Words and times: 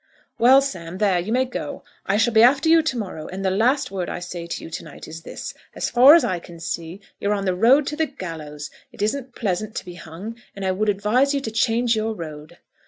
"Well, 0.39 0.63
Sam, 0.63 0.97
there; 0.97 1.19
you 1.19 1.31
may 1.31 1.45
go. 1.45 1.83
I 2.07 2.17
shall 2.17 2.33
be 2.33 2.41
after 2.41 2.67
you 2.67 2.81
to 2.81 2.97
morrow, 2.97 3.27
and 3.27 3.45
the 3.45 3.51
last 3.51 3.91
word 3.91 4.09
I 4.09 4.17
say 4.17 4.47
to 4.47 4.63
you, 4.63 4.71
to 4.71 4.83
night, 4.83 5.07
is 5.07 5.21
this; 5.21 5.53
as 5.75 5.91
far 5.91 6.15
as 6.15 6.23
I 6.25 6.39
can 6.39 6.59
see, 6.59 7.01
you're 7.19 7.35
on 7.35 7.45
the 7.45 7.53
road 7.53 7.85
to 7.85 7.95
the 7.95 8.07
gallows. 8.07 8.71
It 8.91 9.03
isn't 9.03 9.35
pleasant 9.35 9.75
to 9.75 9.85
be 9.85 9.93
hung, 9.93 10.37
and 10.55 10.65
I 10.65 10.71
would 10.71 10.89
advise 10.89 11.35
you 11.35 11.41
to 11.41 11.51
change 11.51 11.95
your 11.95 12.15
road." 12.15 12.57